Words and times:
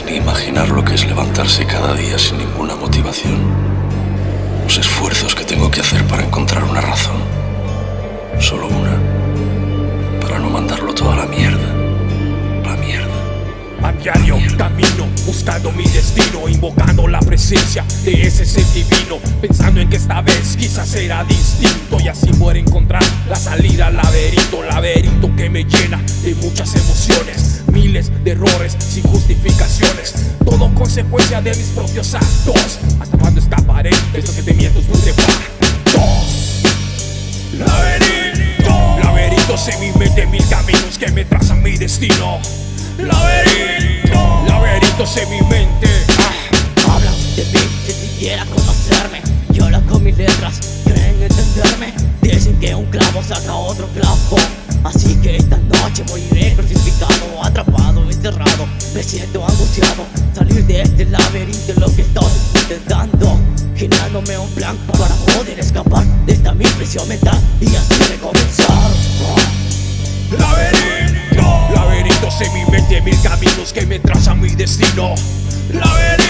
ni 0.00 0.16
imaginar 0.16 0.70
lo 0.70 0.82
que 0.82 0.94
es 0.94 1.04
levantarse 1.04 1.66
cada 1.66 1.92
día 1.94 2.18
sin 2.18 2.38
ninguna 2.38 2.74
motivación. 2.74 3.38
Los 4.64 4.78
esfuerzos 4.78 5.34
que 5.34 5.44
tengo 5.44 5.70
que 5.70 5.82
hacer 5.82 6.02
para 6.06 6.24
encontrar 6.24 6.64
una 6.64 6.80
razón. 6.80 7.20
Solo 8.40 8.68
una. 8.68 8.98
Para 10.18 10.38
no 10.38 10.48
mandarlo 10.48 10.94
todo 10.94 11.12
a 11.12 11.16
la 11.16 11.26
mierda. 11.26 11.68
La 12.64 12.76
mierda. 12.76 13.12
A 13.82 13.92
diario 13.92 14.38
camino 14.56 15.06
buscando 15.26 15.70
mi 15.72 15.84
destino, 15.84 16.48
invocando 16.48 17.06
la 17.06 17.20
presencia 17.20 17.84
de 18.02 18.22
ese 18.22 18.46
ser 18.46 18.64
divino, 18.72 19.18
pensando 19.42 19.80
en 19.80 19.90
que 19.90 19.96
esta 19.96 20.22
vez 20.22 20.56
quizás 20.56 20.88
será 20.88 21.22
distinto 21.24 22.00
y 22.00 22.08
así 22.08 22.32
poder 22.32 22.56
encontrar 22.56 23.02
la 23.28 23.36
salida 23.36 23.88
al 23.88 23.96
laberinto, 23.96 24.62
laberinto 24.62 25.36
que 25.36 25.50
me 25.50 25.64
llena 25.64 26.00
de 26.22 26.34
muchas 26.36 26.74
emociones, 26.74 27.62
miles 27.72 28.10
de 28.24 28.30
errores 28.30 28.76
sin 28.78 29.02
todo 29.04 29.61
consecuencia 30.82 31.40
de 31.40 31.54
mis 31.54 31.68
propios 31.68 32.12
actos. 32.12 32.80
Hasta 32.98 33.16
cuando 33.16 33.40
escaparé 33.40 33.90
de 34.12 34.18
estos 34.18 34.34
sentimientos 34.34 34.82
putrefactos. 34.84 36.62
Laberinto, 37.56 38.98
laberintos 39.00 39.68
en 39.68 39.80
mi 39.80 39.92
mente, 39.92 40.26
mil 40.26 40.44
caminos 40.48 40.98
que 40.98 41.08
me 41.12 41.24
trazan 41.24 41.62
mi 41.62 41.78
destino. 41.78 42.40
Laberinto, 42.98 44.44
laberintos 44.48 45.16
en 45.18 45.30
mi 45.30 45.40
mente. 45.42 45.88
Ah. 46.18 46.94
Hablan 46.96 47.14
de 47.36 47.44
mí 47.44 47.60
si 47.86 47.92
quisiera 47.92 48.44
conocerme. 48.46 49.22
Lloran 49.52 49.86
con 49.86 50.02
mis 50.02 50.16
letras, 50.16 50.80
quieren 50.82 51.22
entenderme. 51.22 51.94
Dicen 52.22 52.58
que 52.58 52.74
un 52.74 52.86
clavo 52.86 53.22
saca 53.22 53.54
otro 53.54 53.86
clavo. 53.94 54.36
Así 54.82 55.14
que 55.22 55.36
esta 55.36 55.61
noche 55.82 56.04
moriré 56.08 56.54
crucificado, 56.54 57.42
atrapado, 57.42 58.04
encerrado. 58.04 58.66
Me 58.94 59.02
siento 59.02 59.44
angustiado. 59.44 60.04
Salir 60.34 60.64
de 60.66 60.82
este 60.82 61.04
laberinto 61.06 61.72
es 61.72 61.78
lo 61.78 61.94
que 61.94 62.02
estoy 62.02 62.32
intentando. 62.54 63.38
Generándome 63.76 64.38
un 64.38 64.50
plan 64.50 64.76
para 64.98 65.14
poder 65.34 65.58
escapar 65.58 66.04
de 66.26 66.32
esta 66.34 66.52
mi 66.54 66.66
prisión 66.66 67.08
mental 67.08 67.38
y 67.60 67.74
así 67.74 67.94
recomenzar. 68.10 68.90
Laberinto, 70.38 71.74
laberintos 71.74 72.40
en 72.40 72.54
mi 72.54 72.64
mente, 72.70 73.00
mil 73.02 73.20
caminos 73.22 73.72
que 73.72 73.84
me 73.86 73.98
trazan 73.98 74.40
mi 74.40 74.50
destino. 74.50 75.14
Laberinto, 75.72 76.21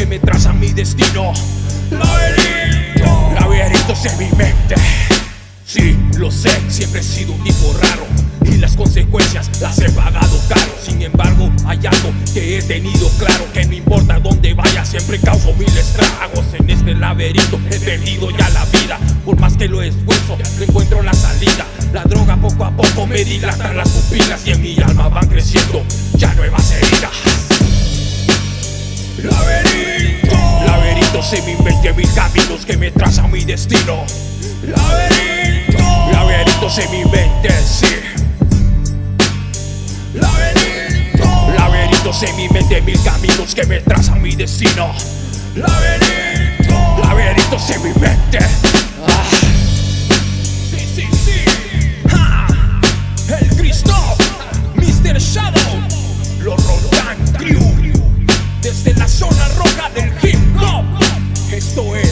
que 0.00 0.06
me 0.06 0.18
trazan 0.18 0.58
mi 0.58 0.68
destino. 0.72 1.34
Laberinto, 1.90 3.32
laberintos 3.38 4.06
en 4.06 4.18
mi 4.18 4.30
mente. 4.34 4.74
Sí, 5.66 5.94
lo 6.16 6.30
sé, 6.30 6.50
siempre 6.70 7.00
he 7.00 7.02
sido 7.02 7.34
un 7.34 7.44
tipo 7.44 7.74
raro 7.82 8.06
y 8.46 8.56
las 8.56 8.76
consecuencias 8.76 9.50
las 9.60 9.78
he 9.78 9.90
pagado 9.90 10.40
caro. 10.48 10.72
Sin 10.82 11.02
embargo, 11.02 11.52
hay 11.66 11.80
algo 11.86 12.14
que 12.32 12.56
he 12.56 12.62
tenido 12.62 13.10
claro: 13.18 13.44
que 13.52 13.66
no 13.66 13.74
importa 13.74 14.18
dónde 14.20 14.54
vaya, 14.54 14.86
siempre 14.86 15.18
causo 15.18 15.52
mil 15.52 15.68
estragos. 15.76 16.46
En 16.58 16.70
este 16.70 16.94
laberinto 16.94 17.60
he 17.70 17.78
perdido 17.78 18.30
ya 18.30 18.48
la 18.50 18.64
vida. 18.64 18.98
Por 19.26 19.38
más 19.38 19.54
que 19.58 19.68
lo 19.68 19.82
esfuerzo, 19.82 20.38
no 20.56 20.64
encuentro 20.64 21.02
la 21.02 21.12
salida. 21.12 21.66
La 21.92 22.04
droga 22.04 22.36
poco 22.36 22.64
a 22.64 22.70
poco 22.74 23.06
me 23.06 23.22
dilata 23.22 23.74
las 23.74 23.90
pupilas 23.90 24.46
y 24.46 24.52
en 24.52 24.62
mi 24.62 24.78
alma 24.80 25.10
van 25.10 25.28
creciendo 25.28 25.84
ya 26.16 26.32
nuevas 26.36 26.70
heridas. 26.70 27.39
Sé 31.30 31.40
mi 31.42 31.54
mente, 31.62 31.92
mis 31.92 32.10
caminos 32.10 32.66
que 32.66 32.76
me 32.76 32.90
traza 32.90 33.22
mi 33.28 33.44
destino. 33.44 34.04
Laberinto, 34.66 35.78
laberinto, 36.10 36.68
se 36.68 36.88
mi 36.88 37.04
mente, 37.04 37.50
sí. 37.64 37.86
Laberinto, 40.12 41.24
laberinto, 41.56 42.12
sé 42.12 42.32
mi 42.32 42.48
mente, 42.48 42.82
mil 42.82 43.00
caminos 43.04 43.54
que 43.54 43.64
me 43.64 43.78
trazan 43.78 44.20
mi 44.20 44.34
destino. 44.34 44.92
Laberinto, 45.54 46.98
laberinto, 47.00 47.60
sé 47.60 47.78
mi 47.78 47.92
mente. 48.00 48.40
Ah. 49.06 49.22
Sí, 50.68 50.84
sí, 50.96 51.06
sí. 51.12 51.44
El 53.28 53.56
Cristo, 53.56 53.94
Mr. 54.74 55.20
Shadow, 55.20 55.80
los 56.40 56.56
Rodan 56.66 57.32
Crew, 57.38 57.72
desde 58.62 58.94
la 58.94 59.06
zona 59.06 59.46
roja 59.56 59.90
del 59.90 60.12
hip 60.24 60.40
hop. 60.60 61.09
Esto 61.70 61.94
es. 61.94 62.09